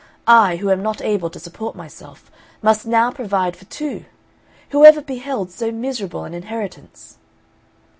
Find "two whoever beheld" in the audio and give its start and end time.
3.65-5.51